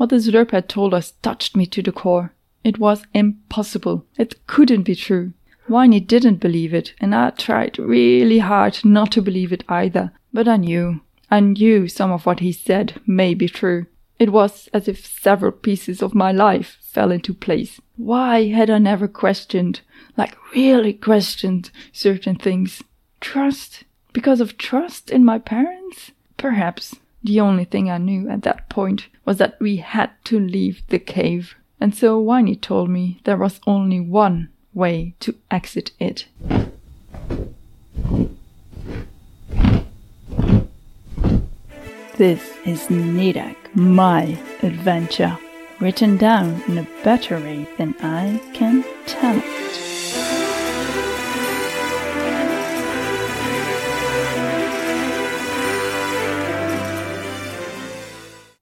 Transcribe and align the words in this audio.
What 0.00 0.08
the 0.08 0.16
Slurp 0.16 0.52
had 0.52 0.66
told 0.66 0.94
us 0.94 1.12
touched 1.20 1.54
me 1.54 1.66
to 1.66 1.82
the 1.82 1.92
core. 1.92 2.32
It 2.64 2.78
was 2.78 3.04
impossible. 3.12 4.06
It 4.16 4.46
couldn't 4.46 4.84
be 4.84 4.94
true. 4.94 5.34
Whiny 5.66 6.00
didn't 6.00 6.36
believe 6.40 6.72
it, 6.72 6.94
and 7.02 7.14
I 7.14 7.28
tried 7.28 7.78
really 7.78 8.38
hard 8.38 8.78
not 8.82 9.12
to 9.12 9.20
believe 9.20 9.52
it 9.52 9.62
either. 9.68 10.12
But 10.32 10.48
I 10.48 10.56
knew. 10.56 11.02
I 11.30 11.40
knew 11.40 11.86
some 11.86 12.10
of 12.12 12.24
what 12.24 12.40
he 12.40 12.50
said 12.50 12.98
may 13.06 13.34
be 13.34 13.46
true. 13.46 13.88
It 14.18 14.32
was 14.32 14.70
as 14.72 14.88
if 14.88 15.04
several 15.06 15.52
pieces 15.52 16.00
of 16.00 16.14
my 16.14 16.32
life 16.32 16.78
fell 16.80 17.10
into 17.10 17.34
place. 17.34 17.78
Why 17.98 18.48
had 18.48 18.70
I 18.70 18.78
never 18.78 19.06
questioned, 19.06 19.82
like 20.16 20.34
really 20.54 20.94
questioned, 20.94 21.70
certain 21.92 22.36
things? 22.36 22.82
Trust? 23.20 23.84
Because 24.14 24.40
of 24.40 24.56
trust 24.56 25.10
in 25.10 25.26
my 25.26 25.38
parents? 25.38 26.12
Perhaps. 26.38 26.96
The 27.22 27.40
only 27.40 27.64
thing 27.64 27.90
I 27.90 27.98
knew 27.98 28.28
at 28.30 28.42
that 28.42 28.68
point 28.68 29.08
was 29.24 29.36
that 29.38 29.60
we 29.60 29.76
had 29.76 30.10
to 30.24 30.40
leave 30.40 30.82
the 30.88 30.98
cave. 30.98 31.54
And 31.78 31.94
so 31.94 32.18
Whiny 32.18 32.56
told 32.56 32.88
me 32.88 33.20
there 33.24 33.36
was 33.36 33.60
only 33.66 34.00
one 34.00 34.48
way 34.72 35.14
to 35.20 35.34
exit 35.50 35.92
it. 35.98 36.26
This 42.16 42.54
is 42.66 42.88
Nedek, 42.88 43.56
my 43.74 44.38
adventure, 44.62 45.38
written 45.78 46.18
down 46.18 46.62
in 46.68 46.78
a 46.78 46.86
better 47.02 47.36
way 47.38 47.66
than 47.78 47.94
I 48.02 48.40
can 48.52 48.84
tell 49.06 49.38
it. 49.38 49.89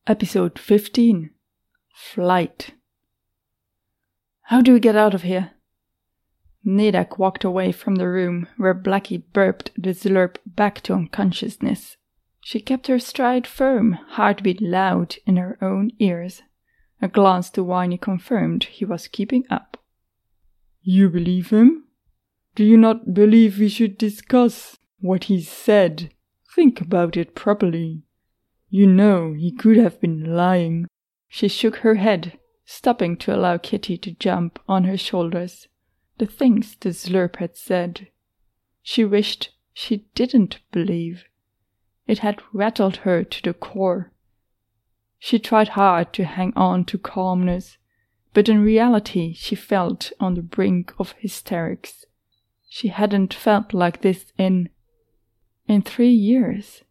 Episode 0.09 0.59
15 0.59 1.31
Flight. 1.95 2.75
How 4.43 4.61
do 4.61 4.73
we 4.73 4.81
get 4.81 4.97
out 4.97 5.15
of 5.15 5.23
here? 5.23 5.53
Nedek 6.67 7.19
walked 7.19 7.45
away 7.45 7.71
from 7.71 7.97
the 7.97 8.09
room 8.09 8.49
where 8.57 8.75
Blackie 8.75 9.23
burped 9.33 9.71
the 9.77 9.91
slurp 9.91 10.37
back 10.47 10.81
to 10.83 10.95
unconsciousness 10.95 11.99
she 12.49 12.61
kept 12.61 12.87
her 12.87 12.99
stride 12.99 13.47
firm, 13.47 13.93
heartbeat 13.93 14.63
loud 14.63 15.17
in 15.27 15.37
her 15.37 15.59
own 15.61 15.91
ears. 15.99 16.41
A 17.03 17.07
glance 17.07 17.51
to 17.51 17.63
Whiny 17.63 17.99
confirmed 17.99 18.65
he 18.65 18.87
was 18.87 19.07
keeping 19.07 19.45
up. 19.51 19.77
You 20.81 21.11
believe 21.11 21.51
him? 21.51 21.85
Do 22.55 22.65
you 22.65 22.79
not 22.79 23.13
believe 23.13 23.59
we 23.59 23.69
should 23.69 23.99
discuss 23.99 24.79
what 25.01 25.25
he 25.25 25.43
said? 25.43 26.11
Think 26.55 26.81
about 26.81 27.19
it 27.19 27.35
properly. 27.35 28.05
You 28.71 28.87
know 28.87 29.33
he 29.33 29.51
could 29.51 29.79
have 29.79 30.01
been 30.01 30.35
lying. 30.35 30.87
She 31.29 31.49
shook 31.49 31.77
her 31.77 31.95
head, 31.95 32.39
stopping 32.65 33.17
to 33.19 33.35
allow 33.35 33.57
Kitty 33.57 33.97
to 33.99 34.13
jump 34.13 34.59
on 34.69 34.85
her 34.85 34.97
shoulders. 34.97 35.69
The 36.19 36.27
things 36.27 36.77
the 36.79 36.91
slurp 36.91 37.37
had 37.37 37.57
said. 37.57 38.09
She 38.83 39.05
wished 39.05 39.51
she 39.73 40.05
didn't 40.15 40.59
believe. 40.73 41.25
It 42.07 42.19
had 42.19 42.43
rattled 42.53 42.97
her 42.99 43.25
to 43.25 43.43
the 43.43 43.55
core. 43.55 44.13
She 45.19 45.39
tried 45.39 45.69
hard 45.69 46.13
to 46.15 46.25
hang 46.25 46.53
on 46.57 46.85
to 46.87 46.99
calmness, 46.99 47.79
but 48.35 48.49
in 48.49 48.63
reality 48.63 49.33
she 49.35 49.55
felt 49.55 50.13
on 50.21 50.35
the 50.35 50.43
brink 50.43 50.93
of 50.99 51.13
hysterics. 51.19 52.05
She 52.69 52.89
hadn't 52.89 53.33
felt 53.33 53.73
like 53.73 54.03
this 54.03 54.33
in. 54.37 54.69
in 55.67 55.83
three 55.83 56.13
years. 56.13 56.83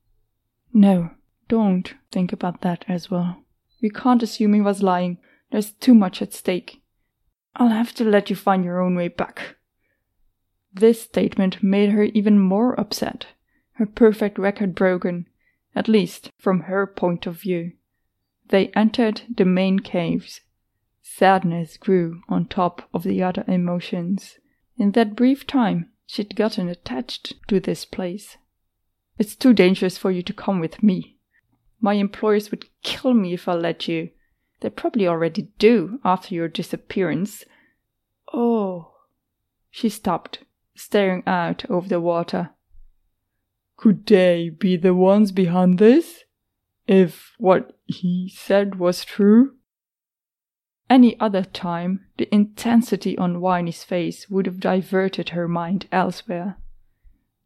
No, 0.74 1.12
don't 1.48 1.94
think 2.12 2.34
about 2.34 2.62
that 2.62 2.86
as 2.88 3.10
well. 3.10 3.44
We 3.82 3.90
can't 3.90 4.24
assume 4.24 4.54
he 4.54 4.62
was 4.62 4.84
lying. 4.84 5.18
There's 5.52 5.72
too 5.72 5.94
much 5.94 6.22
at 6.22 6.34
stake. 6.34 6.82
I'll 7.56 7.70
have 7.70 7.94
to 7.96 8.04
let 8.04 8.30
you 8.30 8.36
find 8.36 8.64
your 8.64 8.82
own 8.82 8.96
way 8.96 9.08
back. 9.08 9.56
This 10.74 11.02
statement 11.02 11.64
made 11.64 11.92
her 11.92 12.04
even 12.04 12.40
more 12.40 12.80
upset 12.80 13.28
her 13.78 13.86
perfect 13.86 14.40
record 14.40 14.74
broken, 14.74 15.28
at 15.76 15.88
least 15.88 16.32
from 16.38 16.62
her 16.62 16.88
point 16.88 17.28
of 17.28 17.40
view. 17.40 17.72
They 18.50 18.70
entered 18.70 19.22
the 19.34 19.46
main 19.46 19.80
caves. 19.80 20.42
Sadness 21.04 21.78
grew 21.78 22.22
on 22.28 22.48
top 22.48 22.90
of 22.94 23.04
the 23.04 23.22
other 23.22 23.44
emotions. 23.48 24.40
In 24.78 24.92
that 24.94 25.16
brief 25.16 25.46
time, 25.46 25.90
she'd 26.08 26.36
gotten 26.36 26.70
attached 26.70 27.36
to 27.48 27.60
this 27.60 27.86
place. 27.86 28.38
It's 29.20 29.36
too 29.36 29.54
dangerous 29.54 29.98
for 29.98 30.10
you 30.10 30.24
to 30.24 30.34
come 30.34 30.60
with 30.60 30.82
me. 30.82 31.17
My 31.80 31.94
employers 31.94 32.52
would 32.52 32.66
kill 32.84 33.14
me 33.14 33.34
if 33.34 33.48
I 33.48 33.54
let 33.54 33.88
you. 33.88 34.10
They 34.62 34.70
probably 34.70 35.08
already 35.08 35.50
do 35.60 36.00
after 36.04 36.34
your 36.34 36.48
disappearance. 36.48 37.44
Oh. 38.34 38.94
She 39.70 39.90
stopped, 39.90 40.40
staring 40.76 41.24
out 41.28 41.70
over 41.70 41.88
the 41.88 42.02
water. 42.02 42.52
Could 43.78 44.08
they 44.08 44.50
be 44.50 44.76
the 44.76 44.96
ones 44.96 45.32
behind 45.32 45.78
this? 45.78 46.24
If 46.88 47.34
what 47.38 47.78
he 47.86 48.34
said 48.36 48.76
was 48.80 49.06
true? 49.06 49.54
Any 50.90 51.20
other 51.20 51.44
time, 51.44 52.06
the 52.18 52.34
intensity 52.34 53.18
on 53.18 53.42
Whiny's 53.42 53.84
face 53.84 54.30
would 54.30 54.46
have 54.46 54.60
diverted 54.60 55.30
her 55.30 55.48
mind 55.48 55.88
elsewhere. 55.92 56.58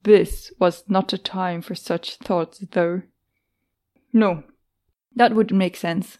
This 0.03 0.53
was 0.59 0.83
not 0.87 1.11
a 1.11 1.17
time 1.17 1.61
for 1.61 1.75
such 1.75 2.17
thoughts, 2.17 2.63
though. 2.71 3.01
No, 4.13 4.43
that 5.15 5.33
wouldn't 5.33 5.57
make 5.57 5.75
sense. 5.75 6.17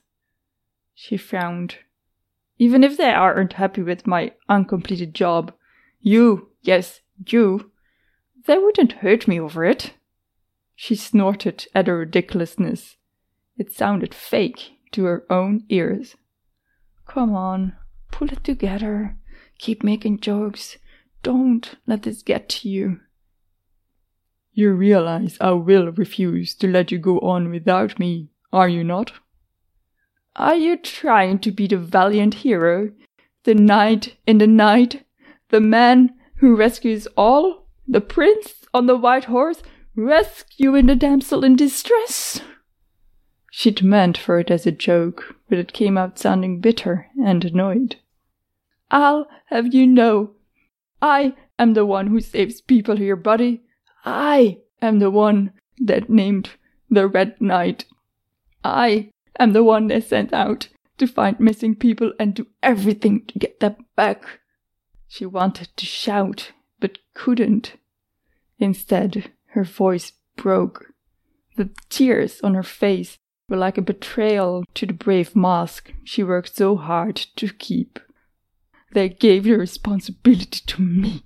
She 0.94 1.18
frowned. 1.18 1.78
Even 2.57 2.84
if 2.84 2.97
they 2.97 3.09
aren't 3.12 3.53
happy 3.53 3.81
with 3.81 4.06
my 4.06 4.34
uncompleted 4.47 5.13
job, 5.13 5.53
you, 6.00 6.50
yes, 6.62 7.02
you, 7.28 7.72
they 8.46 8.57
wouldn't 8.57 8.94
hurt 8.94 9.28
me 9.28 9.40
over 9.40 9.66
it. 9.66 9.94
She 10.75 10.96
snorted 10.96 11.68
at 11.75 11.88
her 11.88 12.00
ridiculousness. 12.00 12.97
It 13.57 13.74
sounded 13.74 14.13
fake 14.13 14.72
to 14.91 15.06
her 15.06 15.25
own 15.29 15.63
ears. 15.69 16.16
Come 17.08 17.35
on, 17.35 17.73
pull 18.12 18.29
it 18.29 18.44
together. 18.44 19.18
Keep 19.59 19.84
making 19.84 20.19
jokes. 20.19 20.78
Don't 21.23 21.75
let 21.85 22.03
this 22.03 22.23
get 22.23 22.50
to 22.50 22.69
you. 22.69 23.00
You 24.54 24.74
realize 24.74 25.38
I 25.40 25.52
will 25.52 25.92
refuse 25.92 26.54
to 26.56 26.68
let 26.68 26.92
you 26.92 26.98
go 26.98 27.20
on 27.20 27.50
without 27.50 28.00
me, 28.00 28.30
are 28.52 28.68
you 28.68 28.84
not? 28.84 29.14
Are 30.36 30.56
you 30.56 30.78
trying 30.78 31.40
to 31.40 31.52
be 31.52 31.68
the 31.68 31.78
valiant 31.78 32.36
hero? 32.36 32.92
The 33.44 33.56
knight 33.56 34.18
in 34.28 34.38
the 34.38 34.48
night? 34.48 35.06
The 35.50 35.62
man 35.62 36.16
who 36.38 36.56
rescues 36.56 37.08
all? 37.18 37.68
The 37.88 38.02
prince 38.02 38.66
on 38.74 38.88
the 38.88 38.98
white 38.98 39.26
horse 39.26 39.62
rescuing 39.96 40.88
the 40.88 40.96
damsel 40.96 41.44
in 41.44 41.56
distress. 41.56 42.42
She'd 43.52 43.84
meant 43.84 44.18
for 44.18 44.40
it 44.40 44.50
as 44.50 44.66
a 44.66 44.72
joke, 44.72 45.36
but 45.50 45.58
it 45.58 45.74
came 45.74 45.98
out 45.98 46.18
sounding 46.18 46.62
bitter 46.62 47.08
and 47.22 47.44
annoyed. 47.44 47.98
I'll 48.90 49.28
have 49.48 49.74
you 49.74 49.86
know, 49.86 50.32
I 51.02 51.34
am 51.60 51.74
the 51.74 51.86
one 51.86 52.08
who 52.08 52.22
saves 52.22 52.62
people 52.62 52.96
here, 52.96 53.18
buddy. 53.18 53.64
I 54.04 54.60
am 54.82 55.00
the 55.00 55.12
one 55.12 55.54
that 55.80 56.10
named 56.10 56.52
the 56.90 57.08
Red 57.08 57.40
Knight. 57.40 57.86
I 58.64 59.12
am 59.40 59.54
the 59.54 59.64
one 59.64 59.88
they 59.88 60.02
sent 60.02 60.34
out 60.34 60.68
to 60.98 61.08
find 61.08 61.40
missing 61.40 61.76
people 61.76 62.14
and 62.20 62.34
do 62.34 62.48
everything 62.62 63.26
to 63.28 63.40
get 63.40 63.60
them 63.60 63.76
back. 63.96 64.24
She 65.08 65.26
wanted 65.26 65.70
to 65.76 65.86
shout, 65.86 66.52
but 66.80 67.00
couldn't. 67.14 67.74
Instead, 68.60 69.32
her 69.48 69.64
voice 69.64 70.14
broke. 70.36 70.94
The 71.58 71.70
tears 71.90 72.40
on 72.42 72.54
her 72.54 72.64
face 72.64 73.18
were 73.50 73.58
like 73.58 73.78
a 73.78 73.82
betrayal 73.82 74.64
to 74.76 74.86
the 74.86 74.94
brave 74.94 75.36
mask 75.36 75.92
she 76.04 76.24
worked 76.24 76.56
so 76.56 76.78
hard 76.78 77.16
to 77.36 77.50
keep. 77.50 78.00
They 78.94 79.09
gave 79.09 79.44
the 79.44 79.58
responsibility 79.58 80.62
to 80.68 80.82
me. 80.82 81.24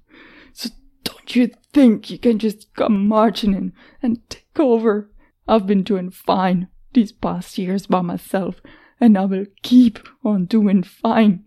Don't 1.26 1.36
you 1.38 1.50
think 1.74 2.12
you 2.12 2.20
can 2.20 2.38
just 2.38 2.72
come 2.76 3.08
marching 3.08 3.56
in 3.56 3.74
and 4.00 4.30
take 4.30 4.60
over? 4.60 5.10
I've 5.48 5.66
been 5.66 5.82
doing 5.82 6.12
fine 6.12 6.68
these 6.94 7.12
past 7.12 7.58
years 7.58 7.88
by 7.88 8.02
myself, 8.02 8.62
and 9.00 9.18
I 9.18 9.26
will 9.26 9.48
keep 9.64 9.98
on 10.24 10.46
doing 10.46 10.84
fine. 10.84 11.46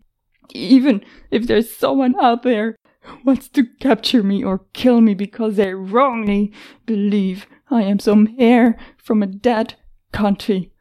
Even 0.53 1.05
if 1.31 1.47
there's 1.47 1.77
someone 1.77 2.17
out 2.21 2.43
there 2.43 2.75
who 3.03 3.19
wants 3.25 3.49
to 3.51 3.67
capture 3.79 4.25
me 4.25 4.43
or 4.43 4.67
kill 4.73 5.01
me 5.01 5.15
because 5.15 5.55
they 5.55 5.73
wrongly 5.73 6.53
believe 6.85 7.47
I 7.71 7.83
am 7.83 8.01
some 8.01 8.35
heir 8.37 8.77
from 8.97 9.23
a 9.23 9.27
dead 9.27 9.75
country. 10.11 10.73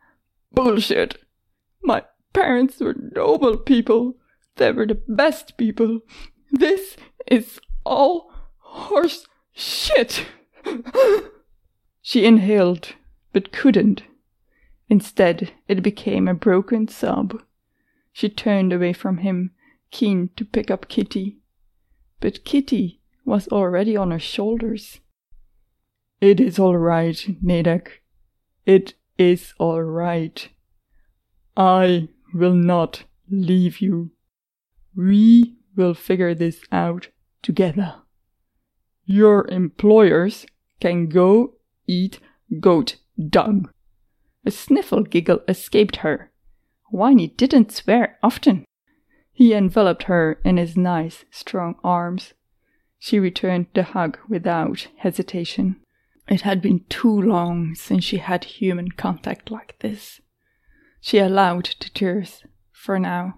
Bullshit. 0.51 1.19
My 1.83 2.03
parents 2.33 2.79
were 2.79 2.95
noble 3.15 3.57
people. 3.57 4.15
They 4.55 4.71
were 4.71 4.87
the 4.87 5.03
best 5.07 5.55
people. 5.55 5.99
This 6.51 6.97
is 7.27 7.59
all 7.85 8.31
horse 8.77 9.27
shit. 9.53 10.25
she 12.01 12.25
inhaled, 12.25 12.95
but 13.33 13.51
couldn't. 13.51 14.03
Instead, 14.89 15.51
it 15.67 15.83
became 15.83 16.27
a 16.27 16.33
broken 16.33 16.87
sob. 16.87 17.41
She 18.13 18.29
turned 18.29 18.71
away 18.73 18.93
from 18.93 19.17
him, 19.17 19.51
keen 19.91 20.29
to 20.37 20.45
pick 20.45 20.71
up 20.71 20.87
Kitty. 20.87 21.37
But 22.19 22.45
Kitty 22.45 23.01
was 23.25 23.47
already 23.49 23.95
on 23.95 24.11
her 24.11 24.19
shoulders. 24.19 24.99
It 26.19 26.39
is 26.39 26.57
all 26.57 26.77
right, 26.77 27.15
Nedek. 27.43 27.89
It 28.65 28.95
is 29.17 29.53
all 29.59 29.83
right. 29.83 30.49
I 31.55 32.09
will 32.33 32.53
not 32.53 33.03
leave 33.29 33.81
you. 33.81 34.11
We 34.95 35.57
will 35.75 35.93
figure 35.93 36.33
this 36.33 36.61
out 36.71 37.09
together. 37.43 38.01
Your 39.09 39.47
employers 39.47 40.45
can 40.81 41.07
go 41.07 41.53
eat 41.87 42.19
goat 42.59 42.97
dung. 43.29 43.69
A 44.45 44.51
sniffle 44.51 45.03
giggle 45.03 45.39
escaped 45.47 45.97
her. 45.97 46.29
Whiny 46.91 47.27
didn't 47.27 47.71
swear 47.71 48.19
often. 48.21 48.65
He 49.31 49.53
enveloped 49.53 50.03
her 50.03 50.41
in 50.43 50.57
his 50.57 50.75
nice, 50.75 51.23
strong 51.31 51.75
arms. 51.85 52.33
She 52.99 53.17
returned 53.17 53.67
the 53.73 53.83
hug 53.83 54.17
without 54.27 54.89
hesitation. 54.97 55.77
It 56.27 56.41
had 56.41 56.61
been 56.61 56.83
too 56.89 57.21
long 57.21 57.75
since 57.75 58.03
she 58.03 58.17
had 58.17 58.43
human 58.43 58.91
contact 58.91 59.49
like 59.49 59.79
this. 59.79 60.19
She 60.99 61.19
allowed 61.19 61.75
the 61.79 61.89
tears, 61.93 62.43
for 62.73 62.99
now. 62.99 63.35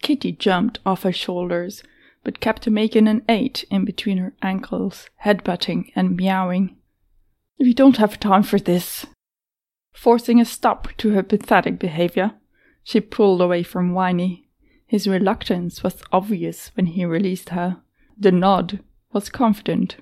Kitty 0.00 0.32
jumped 0.32 0.78
off 0.86 1.02
her 1.02 1.12
shoulders, 1.12 1.82
but 2.24 2.40
kept 2.40 2.68
making 2.68 3.06
an 3.06 3.22
eight 3.28 3.64
in 3.70 3.84
between 3.84 4.18
her 4.18 4.32
ankles, 4.42 5.08
headbutting 5.24 5.92
and 5.94 6.16
meowing. 6.16 6.76
We 7.58 7.74
don't 7.74 7.98
have 7.98 8.18
time 8.18 8.42
for 8.42 8.58
this. 8.58 9.06
Forcing 9.92 10.40
a 10.40 10.44
stop 10.44 10.88
to 10.98 11.10
her 11.10 11.22
pathetic 11.22 11.78
behavior, 11.78 12.32
she 12.82 13.00
pulled 13.00 13.40
away 13.40 13.62
from 13.62 13.92
Whiny. 13.94 14.48
His 14.86 15.06
reluctance 15.06 15.82
was 15.82 16.02
obvious 16.12 16.70
when 16.74 16.86
he 16.86 17.04
released 17.04 17.50
her. 17.50 17.82
The 18.18 18.32
nod 18.32 18.80
was 19.12 19.28
confident. 19.28 19.96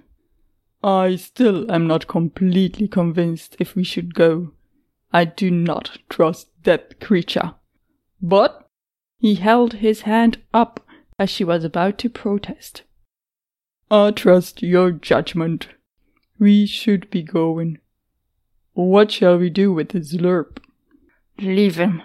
I 0.83 1.17
still 1.17 1.71
am 1.71 1.87
not 1.87 2.09
completely 2.09 2.89
convinced 2.89 3.57
if 3.59 3.77
we 3.77 3.85
should 3.85 4.15
go. 4.15 4.53
I 5.13 5.25
do 5.25 5.51
not 5.51 5.99
trust 6.09 6.49
that 6.65 6.99
creature. 7.01 7.55
But 8.21 8.67
he 9.19 9.37
held 9.37 9.75
his 9.75 10.03
hand 10.03 10.39
up 10.53 10.85
as 11.23 11.31
she 11.31 11.45
was 11.45 11.63
about 11.63 11.99
to 11.99 12.11
protest. 12.11 12.83
I 13.89 14.11
trust 14.11 14.61
your 14.61 14.91
judgment. 14.91 15.69
We 16.41 16.67
should 16.67 17.09
be 17.11 17.23
going. 17.23 17.79
What 18.73 19.13
shall 19.13 19.39
we 19.39 19.49
do 19.49 19.73
with 19.73 19.91
the 19.91 20.01
Slurp? 20.01 20.59
Leave 21.39 21.77
him. 21.77 22.03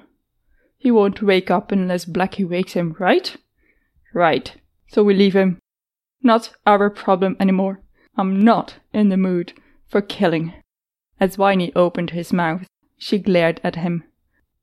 He 0.77 0.91
won't 0.91 1.23
wake 1.23 1.49
up 1.49 1.71
unless 1.71 2.05
Blackie 2.05 2.47
wakes 2.47 2.73
him, 2.73 2.95
right? 2.99 3.35
Right. 4.13 4.53
So 4.87 5.03
we 5.03 5.15
leave 5.15 5.35
him. 5.35 5.57
Not 6.21 6.51
our 6.67 6.87
problem 6.91 7.37
anymore. 7.39 7.81
I'm 8.15 8.39
not 8.39 8.75
in 8.93 9.09
the 9.09 9.17
mood 9.17 9.53
for 9.87 10.01
killing. 10.01 10.53
As 11.19 11.39
Whiny 11.39 11.73
opened 11.75 12.11
his 12.11 12.31
mouth, 12.31 12.67
she 12.99 13.17
glared 13.17 13.59
at 13.63 13.77
him. 13.77 14.03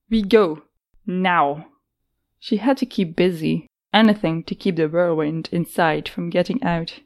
We 0.08 0.22
go. 0.22 0.62
Now. 1.06 1.66
She 2.38 2.58
had 2.58 2.76
to 2.76 2.86
keep 2.86 3.16
busy, 3.16 3.66
anything 3.94 4.42
to 4.44 4.54
keep 4.54 4.76
the 4.76 4.88
whirlwind 4.88 5.48
inside 5.52 6.08
from 6.08 6.28
getting 6.28 6.62
out. 6.62 7.00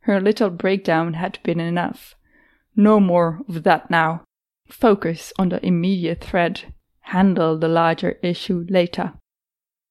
Her 0.00 0.20
little 0.20 0.50
breakdown 0.50 1.14
had 1.14 1.38
been 1.42 1.60
enough. 1.60 2.14
No 2.74 2.98
more 2.98 3.40
of 3.48 3.62
that 3.62 3.90
now. 3.90 4.24
Focus 4.68 5.32
on 5.38 5.50
the 5.50 5.64
immediate 5.64 6.24
threat. 6.24 6.66
Handle 7.00 7.58
the 7.58 7.68
larger 7.68 8.18
issue 8.22 8.66
later. 8.68 9.12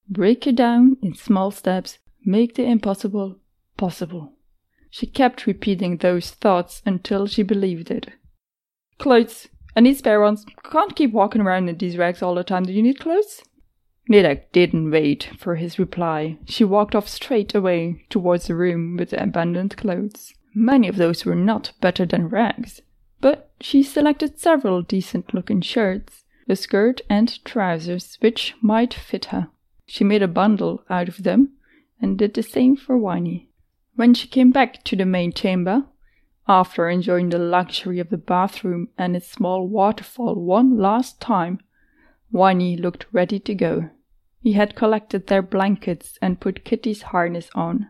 Break 0.09 0.45
it 0.47 0.55
down 0.55 0.97
in 1.01 1.13
small 1.13 1.51
steps. 1.51 1.99
Make 2.25 2.55
the 2.55 2.65
impossible 2.65 3.37
possible. 3.77 4.33
She 4.89 5.07
kept 5.07 5.47
repeating 5.47 5.97
those 5.97 6.31
thoughts 6.31 6.81
until 6.85 7.25
she 7.27 7.43
believed 7.43 7.89
it. 7.89 8.09
Clothes. 8.99 9.47
I 9.75 9.79
need 9.79 9.97
spare 9.97 10.21
ones. 10.21 10.45
Can't 10.71 10.95
keep 10.95 11.11
walking 11.11 11.41
around 11.41 11.69
in 11.69 11.77
these 11.77 11.97
rags 11.97 12.21
all 12.21 12.35
the 12.35 12.43
time. 12.43 12.63
Do 12.63 12.73
you 12.73 12.83
need 12.83 12.99
clothes? 12.99 13.41
Nedek 14.09 14.51
didn't 14.51 14.91
wait 14.91 15.29
for 15.37 15.55
his 15.55 15.79
reply. 15.79 16.37
She 16.45 16.63
walked 16.63 16.93
off 16.93 17.07
straight 17.07 17.55
away 17.55 18.05
towards 18.09 18.47
the 18.47 18.55
room 18.55 18.97
with 18.97 19.11
the 19.11 19.23
abandoned 19.23 19.77
clothes. 19.77 20.33
Many 20.53 20.87
of 20.87 20.97
those 20.97 21.25
were 21.25 21.35
not 21.35 21.71
better 21.79 22.05
than 22.05 22.27
rags, 22.27 22.81
but 23.21 23.51
she 23.61 23.81
selected 23.81 24.37
several 24.37 24.81
decent 24.81 25.33
looking 25.33 25.61
shirts, 25.61 26.25
a 26.49 26.55
skirt 26.55 27.01
and 27.09 27.43
trousers 27.45 28.17
which 28.19 28.53
might 28.61 28.93
fit 28.93 29.25
her. 29.25 29.47
She 29.85 30.03
made 30.03 30.21
a 30.21 30.27
bundle 30.27 30.83
out 30.89 31.07
of 31.07 31.23
them 31.23 31.53
and 32.01 32.17
did 32.17 32.33
the 32.33 32.43
same 32.43 32.75
for 32.75 32.97
Whiny. 32.97 33.49
When 33.95 34.13
she 34.13 34.27
came 34.27 34.51
back 34.51 34.83
to 34.83 34.95
the 34.95 35.05
main 35.05 35.31
chamber, 35.31 35.85
after 36.47 36.89
enjoying 36.89 37.29
the 37.29 37.39
luxury 37.39 37.99
of 37.99 38.09
the 38.09 38.17
bathroom 38.17 38.89
and 38.97 39.15
its 39.15 39.31
small 39.31 39.67
waterfall 39.67 40.35
one 40.35 40.77
last 40.77 41.21
time, 41.21 41.59
Whiny 42.31 42.75
looked 42.75 43.05
ready 43.13 43.39
to 43.39 43.55
go. 43.55 43.89
He 44.43 44.51
had 44.51 44.75
collected 44.75 45.27
their 45.27 45.41
blankets 45.41 46.19
and 46.21 46.41
put 46.41 46.65
Kitty's 46.65 47.01
harness 47.01 47.49
on. 47.55 47.89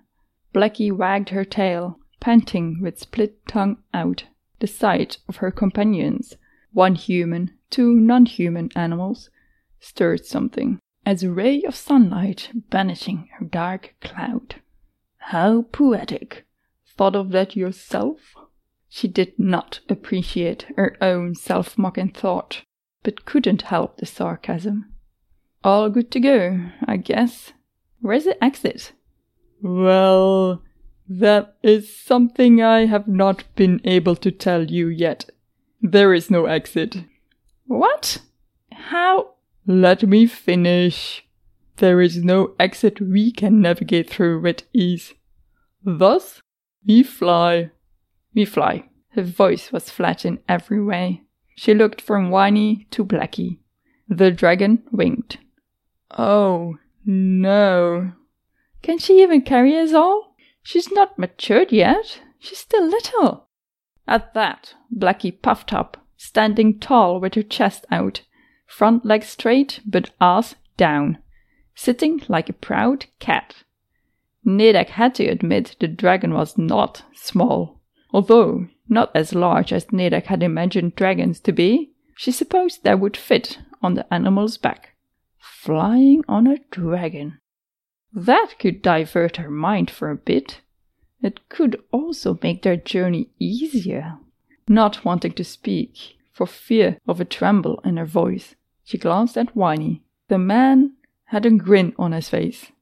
Blackie 0.53 0.91
wagged 0.91 1.29
her 1.29 1.43
tail, 1.43 1.99
panting 2.19 2.79
with 2.79 2.99
split 2.99 3.43
tongue 3.47 3.81
out. 3.91 4.25
The 4.59 4.67
sight 4.67 5.17
of 5.27 5.37
her 5.37 5.49
companions, 5.49 6.37
one 6.71 6.93
human, 6.93 7.57
two 7.71 7.95
non 7.95 8.27
human 8.27 8.69
animals, 8.75 9.31
stirred 9.79 10.27
something, 10.27 10.77
as 11.07 11.23
a 11.23 11.31
ray 11.31 11.63
of 11.63 11.75
sunlight 11.75 12.51
banishing 12.69 13.29
a 13.41 13.45
dark 13.45 13.95
cloud. 13.99 14.61
How 15.17 15.63
poetic! 15.63 16.45
Thought 16.85 17.15
of 17.15 17.31
that 17.31 17.55
yourself? 17.55 18.35
She 18.87 19.07
did 19.07 19.39
not 19.39 19.79
appreciate 19.89 20.67
her 20.77 20.95
own 21.01 21.33
self 21.33 21.79
mocking 21.79 22.11
thought 22.11 22.63
but 23.01 23.25
couldn't 23.25 23.63
help 23.63 23.97
the 23.97 24.05
sarcasm. 24.05 24.92
All 25.63 25.89
good 25.89 26.11
to 26.11 26.19
go, 26.19 26.59
I 26.85 26.97
guess. 26.97 27.53
Where's 28.01 28.25
the 28.25 28.43
exit? 28.43 28.91
Well, 29.61 30.61
that 31.07 31.55
is 31.63 31.95
something 31.95 32.61
I 32.61 32.85
have 32.85 33.07
not 33.07 33.45
been 33.55 33.79
able 33.85 34.17
to 34.17 34.31
tell 34.31 34.65
you 34.65 34.87
yet. 34.87 35.29
There 35.81 36.13
is 36.13 36.29
no 36.29 36.45
exit. 36.45 36.97
What? 37.65 38.19
How? 38.73 39.35
Let 39.65 40.03
me 40.03 40.25
finish. 40.25 41.25
There 41.77 42.01
is 42.01 42.17
no 42.17 42.55
exit 42.59 42.99
we 42.99 43.31
can 43.31 43.61
navigate 43.61 44.09
through 44.09 44.41
with 44.41 44.63
ease. 44.73 45.13
Thus, 45.83 46.41
we 46.85 47.03
fly. 47.03 47.71
We 48.33 48.43
fly. 48.43 48.89
Her 49.09 49.23
voice 49.23 49.71
was 49.71 49.89
flat 49.89 50.25
in 50.25 50.39
every 50.49 50.83
way. 50.83 51.21
She 51.55 51.73
looked 51.73 52.01
from 52.01 52.31
Whiny 52.31 52.87
to 52.91 53.05
Blackie. 53.05 53.59
The 54.09 54.31
dragon 54.31 54.83
winked. 54.91 55.37
Oh, 56.17 56.77
no. 57.05 58.13
Can 58.81 58.97
she 58.97 59.21
even 59.21 59.41
carry 59.41 59.77
us 59.77 59.93
all? 59.93 60.35
She's 60.61 60.91
not 60.91 61.17
matured 61.17 61.71
yet. 61.71 62.21
She's 62.39 62.59
still 62.59 62.87
little. 62.87 63.47
At 64.07 64.33
that, 64.33 64.75
Blackie 64.93 65.41
puffed 65.41 65.73
up, 65.73 66.05
standing 66.17 66.79
tall 66.79 67.19
with 67.19 67.35
her 67.35 67.43
chest 67.43 67.85
out, 67.89 68.21
front 68.65 69.05
leg 69.05 69.23
straight 69.23 69.79
but 69.85 70.11
ass 70.19 70.55
down, 70.77 71.19
sitting 71.75 72.21
like 72.27 72.49
a 72.49 72.53
proud 72.53 73.05
cat. 73.19 73.63
Nedek 74.45 74.89
had 74.89 75.15
to 75.15 75.25
admit 75.25 75.77
the 75.79 75.87
dragon 75.87 76.33
was 76.33 76.57
not 76.57 77.03
small, 77.13 77.79
although 78.11 78.67
not 78.89 79.11
as 79.15 79.33
large 79.33 79.71
as 79.71 79.85
Nedek 79.85 80.25
had 80.25 80.43
imagined 80.43 80.95
dragons 80.95 81.39
to 81.41 81.53
be, 81.53 81.91
she 82.17 82.31
supposed 82.31 82.83
they 82.83 82.95
would 82.95 83.15
fit 83.15 83.59
on 83.81 83.93
the 83.93 84.13
animal's 84.13 84.57
back. 84.57 84.92
Flying 85.63 86.25
on 86.27 86.45
a 86.45 86.57
dragon. 86.71 87.39
That 88.11 88.55
could 88.59 88.81
divert 88.81 89.37
her 89.37 89.49
mind 89.49 89.89
for 89.89 90.11
a 90.11 90.15
bit. 90.17 90.59
It 91.21 91.47
could 91.47 91.81
also 91.89 92.37
make 92.43 92.63
their 92.63 92.75
journey 92.75 93.29
easier. 93.39 94.17
Not 94.67 95.05
wanting 95.05 95.31
to 95.31 95.45
speak, 95.45 96.17
for 96.33 96.45
fear 96.45 96.97
of 97.07 97.21
a 97.21 97.25
tremble 97.39 97.79
in 97.85 97.95
her 97.95 98.05
voice, 98.05 98.55
she 98.83 98.97
glanced 98.97 99.37
at 99.37 99.55
Whiny. 99.55 100.03
The 100.27 100.37
man 100.37 100.95
had 101.27 101.45
a 101.45 101.51
grin 101.51 101.93
on 101.97 102.11
his 102.11 102.27
face. 102.27 102.73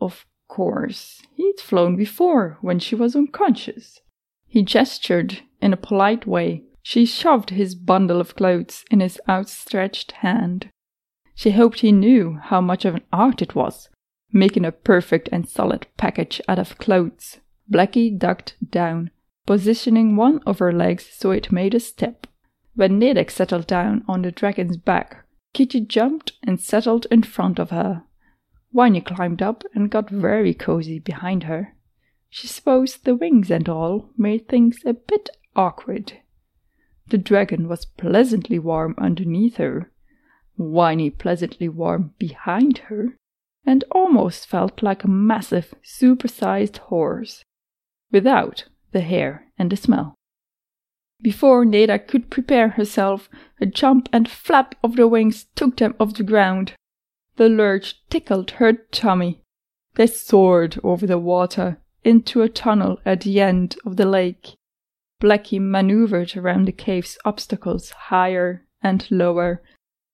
Of 0.00 0.26
course, 0.48 1.22
he'd 1.36 1.60
flown 1.60 1.94
before 1.94 2.58
when 2.60 2.80
she 2.80 2.96
was 2.96 3.14
unconscious. 3.14 4.00
He 4.48 4.64
gestured 4.64 5.42
in 5.62 5.72
a 5.72 5.76
polite 5.76 6.26
way. 6.26 6.64
She 6.82 7.06
shoved 7.06 7.50
his 7.50 7.76
bundle 7.76 8.20
of 8.20 8.34
clothes 8.34 8.84
in 8.90 8.98
his 8.98 9.20
outstretched 9.28 10.10
hand. 10.10 10.70
She 11.36 11.50
hoped 11.50 11.80
he 11.80 11.92
knew 11.92 12.38
how 12.42 12.62
much 12.62 12.86
of 12.86 12.94
an 12.94 13.04
art 13.12 13.42
it 13.42 13.54
was, 13.54 13.90
making 14.32 14.64
a 14.64 14.72
perfect 14.72 15.28
and 15.30 15.46
solid 15.46 15.86
package 15.98 16.40
out 16.48 16.58
of 16.58 16.78
clothes. 16.78 17.40
Blackie 17.70 18.18
ducked 18.18 18.56
down, 18.70 19.10
positioning 19.44 20.16
one 20.16 20.40
of 20.46 20.60
her 20.60 20.72
legs 20.72 21.06
so 21.12 21.32
it 21.32 21.52
made 21.52 21.74
a 21.74 21.80
step. 21.80 22.26
When 22.74 22.98
Nedek 22.98 23.30
settled 23.30 23.66
down 23.66 24.02
on 24.08 24.22
the 24.22 24.32
dragon's 24.32 24.78
back, 24.78 25.26
Kitty 25.52 25.82
jumped 25.82 26.32
and 26.42 26.58
settled 26.58 27.06
in 27.10 27.22
front 27.22 27.58
of 27.58 27.68
her. 27.68 28.04
Whiny 28.70 29.02
climbed 29.02 29.42
up 29.42 29.62
and 29.74 29.90
got 29.90 30.08
very 30.08 30.54
cozy 30.54 30.98
behind 30.98 31.44
her. 31.44 31.74
She 32.30 32.46
supposed 32.46 33.04
the 33.04 33.14
wings 33.14 33.50
and 33.50 33.68
all 33.68 34.10
made 34.16 34.48
things 34.48 34.78
a 34.86 34.94
bit 34.94 35.28
awkward. 35.54 36.14
The 37.08 37.18
dragon 37.18 37.68
was 37.68 37.84
pleasantly 37.84 38.58
warm 38.58 38.94
underneath 38.96 39.56
her, 39.56 39.92
Whiny 40.56 41.10
pleasantly 41.10 41.68
warm 41.68 42.14
behind 42.18 42.78
her, 42.88 43.14
and 43.64 43.84
almost 43.90 44.46
felt 44.46 44.82
like 44.82 45.04
a 45.04 45.08
massive, 45.08 45.74
supersized 45.84 46.78
horse, 46.78 47.44
without 48.10 48.64
the 48.92 49.00
hair 49.00 49.46
and 49.58 49.70
the 49.70 49.76
smell. 49.76 50.14
Before 51.20 51.64
Neda 51.64 51.98
could 51.98 52.30
prepare 52.30 52.70
herself, 52.70 53.28
a 53.60 53.66
jump 53.66 54.08
and 54.12 54.28
flap 54.28 54.74
of 54.82 54.96
the 54.96 55.08
wings 55.08 55.46
took 55.54 55.76
them 55.76 55.94
off 55.98 56.14
the 56.14 56.22
ground. 56.22 56.72
The 57.36 57.48
lurch 57.48 57.96
tickled 58.08 58.52
her 58.52 58.72
tummy. 58.72 59.40
They 59.94 60.06
soared 60.06 60.78
over 60.82 61.06
the 61.06 61.18
water 61.18 61.78
into 62.04 62.42
a 62.42 62.48
tunnel 62.48 62.98
at 63.04 63.22
the 63.22 63.40
end 63.40 63.76
of 63.84 63.96
the 63.96 64.06
lake. 64.06 64.54
Blackie 65.22 65.60
maneuvered 65.60 66.36
around 66.36 66.66
the 66.66 66.72
cave's 66.72 67.18
obstacles 67.24 67.90
higher 67.90 68.66
and 68.82 69.06
lower, 69.10 69.62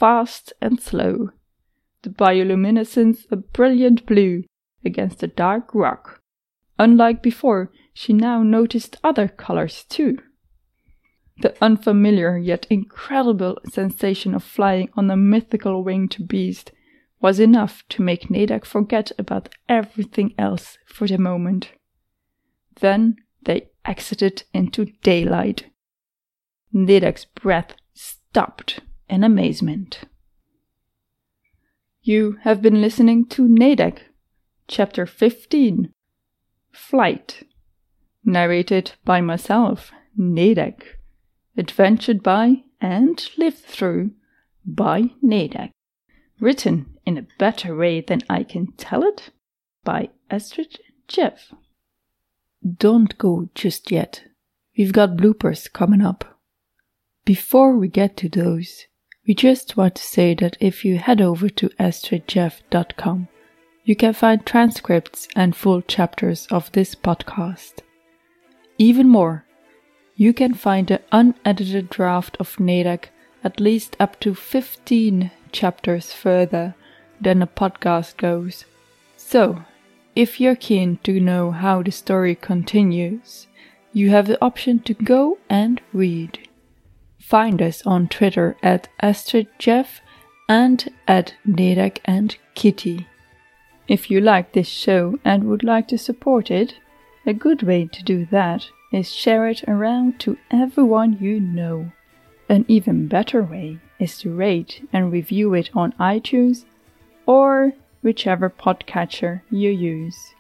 fast 0.03 0.53
and 0.61 0.81
slow. 0.81 1.31
The 2.03 2.11
bioluminescence 2.11 3.19
a 3.31 3.37
brilliant 3.37 4.05
blue 4.05 4.43
against 4.85 5.21
the 5.21 5.29
dark 5.29 5.73
rock. 5.77 6.21
Unlike 6.77 7.23
before, 7.23 7.71
she 7.95 8.13
now 8.13 8.43
noticed 8.43 8.97
other 9.05 9.29
colors 9.29 9.85
too. 9.89 10.19
The 11.41 11.55
unfamiliar 11.63 12.37
yet 12.37 12.67
incredible 12.69 13.59
sensation 13.71 14.35
of 14.35 14.43
flying 14.43 14.89
on 14.97 15.09
a 15.09 15.17
mythical 15.17 15.85
winged 15.85 16.27
beast 16.27 16.73
was 17.21 17.39
enough 17.39 17.85
to 17.91 18.03
make 18.03 18.29
Nedek 18.29 18.65
forget 18.65 19.13
about 19.21 19.51
everything 19.69 20.35
else 20.37 20.79
for 20.85 21.07
the 21.07 21.17
moment. 21.17 21.71
Then 22.81 23.19
they 23.41 23.69
exited 23.85 24.43
into 24.53 24.87
daylight. 25.05 25.67
Nedek's 26.75 27.25
breath 27.25 27.77
stopped 27.95 28.81
in 29.09 29.25
amazement. 29.25 30.01
You 32.03 32.39
have 32.43 32.61
been 32.63 32.81
listening 32.81 33.27
to 33.27 33.47
Nedek, 33.47 33.99
Chapter 34.69 35.07
15 35.07 35.93
Flight, 36.73 37.47
narrated 38.25 38.93
by 39.05 39.21
myself, 39.21 39.93
Nedek 40.19 40.83
adventured 41.57 42.23
by 42.23 42.63
and 42.81 43.29
lived 43.37 43.59
through 43.59 44.13
by 44.65 45.11
Nedek. 45.23 45.71
Written 46.41 46.99
in 47.07 47.19
a 47.19 47.27
better 47.39 47.77
way 47.77 48.01
than 48.01 48.23
I 48.29 48.43
can 48.43 48.73
tell 48.73 49.03
it 49.05 49.31
by 49.85 50.11
Astrid 50.31 50.79
Jeff. 51.09 51.53
Don't 52.77 53.17
go 53.19 53.49
just 53.55 53.91
yet. 53.91 54.25
We've 54.77 54.93
got 54.93 55.17
bloopers 55.17 55.73
coming 55.73 56.01
up. 56.01 56.41
Before 57.25 57.77
we 57.77 57.89
get 57.89 58.17
to 58.19 58.29
those, 58.29 58.87
we 59.27 59.35
just 59.35 59.77
want 59.77 59.95
to 59.95 60.03
say 60.03 60.35
that 60.35 60.57
if 60.61 60.85
you 60.85 60.99
head 60.99 61.21
over 61.21 61.49
to 61.49 61.69
astridjeff.com, 61.81 63.29
you 63.85 63.97
can 63.97 64.13
find 64.13 64.45
transcripts 64.45 65.29
and 65.37 65.55
full 65.55 65.83
chapters 65.83 66.47
of 66.51 66.71
this 66.73 66.95
podcast. 66.95 67.81
Even 68.79 69.09
more, 69.09 69.45
you 70.17 70.33
can 70.33 70.55
find 70.55 70.89
the 70.89 71.01
unedited 71.13 71.89
draft 71.89 72.37
of 72.39 72.57
Nedek 72.57 73.07
at 73.45 73.61
least 73.61 73.97
up 73.99 74.21
to 74.21 74.35
15 74.35 75.31
chapters 75.51 76.13
further 76.13 76.75
than 77.21 77.41
the 77.41 77.47
podcast 77.47 78.17
goes. 78.17 78.65
So, 79.17 79.65
if 80.15 80.41
you're 80.41 80.57
keen 80.57 80.99
to 81.05 81.21
know 81.21 81.51
how 81.51 81.83
the 81.83 81.91
story 81.91 82.35
continues, 82.35 83.47
you 83.93 84.11
have 84.11 84.27
the 84.27 84.43
option 84.45 84.81
to 84.81 84.95
go 84.95 85.39
and 85.49 85.81
read. 85.93 86.49
Find 87.33 87.63
us 87.63 87.81
on 87.87 88.09
Twitter 88.09 88.59
at 88.63 88.89
AstridJeff 89.03 90.01
and 90.51 90.87
at 91.09 91.33
Nedek 91.49 91.97
and 92.05 92.37
Kitty. 92.55 93.07
If 93.89 94.11
you 94.11 94.21
like 94.21 94.53
this 94.53 94.69
show 94.69 95.19
and 95.25 95.45
would 95.45 95.65
like 95.65 95.89
to 95.89 95.97
support 95.97 96.51
it, 96.51 96.75
a 97.25 97.33
good 97.33 97.63
way 97.63 97.89
to 97.91 98.05
do 98.05 98.27
that 98.27 98.67
is 98.93 99.11
share 99.11 99.49
it 99.49 99.65
around 99.67 100.21
to 100.21 100.37
everyone 100.51 101.17
you 101.23 101.41
know. 101.41 101.93
An 102.51 102.67
even 102.69 103.09
better 103.09 103.43
way 103.43 103.79
is 103.99 104.19
to 104.19 104.37
rate 104.37 104.87
and 104.93 105.11
review 105.11 105.55
it 105.55 105.71
on 105.73 105.93
iTunes 105.93 106.67
or 107.25 107.73
whichever 108.03 108.51
podcatcher 108.51 109.41
you 109.51 109.71
use. 109.71 110.35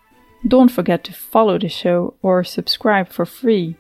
Don't 0.47 0.71
forget 0.71 1.05
to 1.05 1.15
follow 1.15 1.59
the 1.59 1.71
show 1.71 2.13
or 2.21 2.45
subscribe 2.45 3.09
for 3.09 3.25
free. 3.25 3.79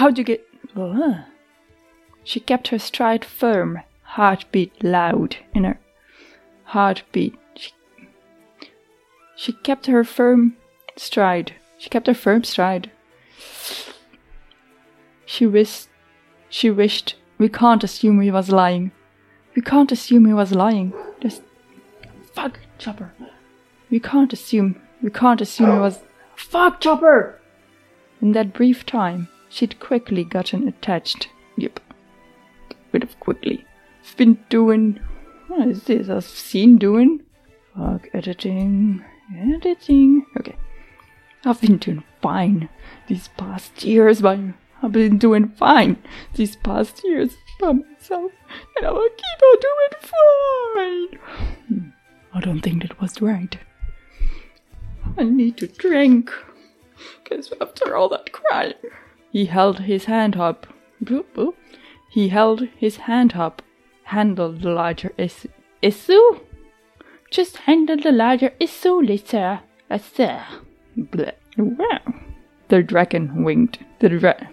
How'd 0.00 0.16
you 0.16 0.24
get. 0.24 0.48
Uh, 0.74 1.24
she 2.24 2.40
kept 2.40 2.68
her 2.68 2.78
stride 2.78 3.22
firm, 3.22 3.80
heartbeat 4.02 4.82
loud 4.82 5.36
in 5.52 5.64
her 5.64 5.78
heartbeat. 6.64 7.34
She, 7.54 7.72
she 9.36 9.52
kept 9.52 9.88
her 9.88 10.02
firm 10.02 10.56
stride. 10.96 11.52
She 11.76 11.90
kept 11.90 12.06
her 12.06 12.14
firm 12.14 12.44
stride. 12.44 12.90
She 15.26 15.46
wished. 15.46 15.88
She 16.48 16.70
wished. 16.70 17.16
We 17.36 17.50
can't 17.50 17.84
assume 17.84 18.22
he 18.22 18.30
was 18.30 18.50
lying. 18.50 18.92
We 19.54 19.60
can't 19.60 19.92
assume 19.92 20.24
he 20.24 20.32
was 20.32 20.52
lying. 20.52 20.94
Just. 21.20 21.42
Fuck, 22.32 22.58
Chopper. 22.78 23.12
We 23.90 24.00
can't 24.00 24.32
assume. 24.32 24.80
We 25.02 25.10
can't 25.10 25.42
assume 25.42 25.72
he 25.72 25.78
was. 25.78 25.98
Fuck, 26.36 26.80
Chopper! 26.80 27.38
In 28.22 28.32
that 28.32 28.54
brief 28.54 28.86
time, 28.86 29.28
she'd 29.50 29.78
quickly 29.80 30.24
gotten 30.24 30.66
attached. 30.66 31.28
Yep. 31.56 31.80
Bit 32.92 33.02
of 33.02 33.20
quickly. 33.20 33.66
I've 34.02 34.16
been 34.16 34.38
doing. 34.48 34.98
What 35.48 35.68
is 35.68 35.84
this? 35.84 36.08
I've 36.08 36.24
seen 36.24 36.78
doing. 36.78 37.22
Fuck, 37.76 38.08
editing. 38.14 39.04
Editing. 39.36 40.24
Okay. 40.38 40.56
I've 41.44 41.60
been 41.60 41.76
doing 41.76 42.04
fine 42.22 42.68
these 43.08 43.28
past 43.36 43.84
years 43.84 44.20
by 44.20 44.54
I've 44.82 44.92
been 44.92 45.18
doing 45.18 45.48
fine 45.48 46.02
these 46.34 46.56
past 46.56 47.02
years 47.04 47.36
by 47.60 47.72
myself 47.72 48.32
and 48.76 48.86
I 48.86 48.90
will 48.90 49.08
keep 49.08 49.42
on 49.42 49.58
doing 49.60 51.10
fine. 51.10 51.18
Hmm, 51.68 51.88
I 52.34 52.40
don't 52.40 52.60
think 52.60 52.82
that 52.82 53.00
was 53.00 53.20
right. 53.20 53.56
I 55.18 55.24
need 55.24 55.58
to 55.58 55.66
drink. 55.66 56.30
Because 57.22 57.52
after 57.60 57.96
all 57.96 58.08
that 58.10 58.32
crying. 58.32 58.74
He 59.30 59.46
held 59.46 59.80
his 59.80 60.06
hand 60.06 60.36
up. 60.36 60.66
He 62.10 62.28
held 62.28 62.68
his 62.76 62.96
hand 62.96 63.34
up. 63.34 63.62
Handle 64.04 64.52
the 64.52 64.70
larger 64.70 65.12
issue. 65.16 65.48
Issue? 65.82 66.40
Just 67.30 67.58
handle 67.58 67.96
the 67.96 68.12
larger 68.12 68.52
issue, 68.58 69.00
Lisa. 69.00 69.62
Sir. 69.98 70.44
Bleh. 70.98 71.32
Wow. 71.56 72.00
The 72.68 72.82
dragon 72.82 73.44
winked. 73.44 73.78
The 74.00 74.08
dragon. 74.08 74.48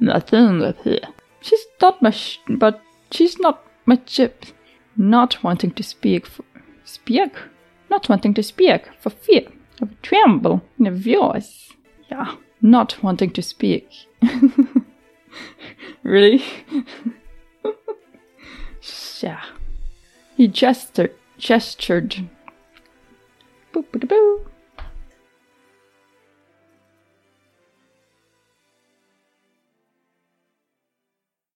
Nothing 0.00 0.62
up 0.62 0.82
here. 0.82 1.08
She's 1.40 1.66
not 1.80 2.00
much, 2.02 2.40
but 2.48 2.80
she's 3.10 3.38
not 3.38 3.64
much. 3.84 4.18
Uh, 4.18 4.28
not 4.96 5.42
wanting 5.42 5.72
to 5.72 5.82
speak. 5.82 6.26
For, 6.26 6.44
speak? 6.84 7.34
Not 7.90 8.08
wanting 8.08 8.34
to 8.34 8.42
speak 8.42 8.88
for 9.00 9.10
fear 9.10 9.46
of 9.80 10.00
tremble 10.02 10.62
in 10.78 10.86
her 10.86 10.92
voice. 10.92 11.72
Yeah, 12.10 12.36
not 12.62 13.02
wanting 13.02 13.30
to 13.32 13.42
speak. 13.42 13.90
really? 16.02 16.42
yeah. 19.20 19.44
He 20.36 20.48
gestured, 20.48 21.14
gestured 21.36 22.28
Boop, 23.72 23.86
boop, 23.90 24.06
boop. 24.06 24.51